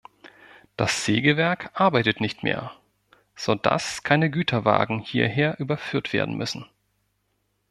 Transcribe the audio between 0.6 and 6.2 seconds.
Das Sägewerk arbeitet nicht mehr, so dass keine Güterwagen hierher überführt